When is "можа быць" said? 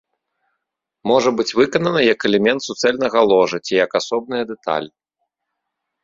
1.09-1.51